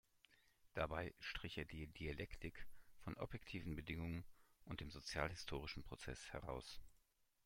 [0.73, 2.65] Dabei strich er die Dialektik
[3.01, 4.23] von objektiven Bedingungen
[4.65, 6.79] und dem sozialhistorischen Prozess heraus.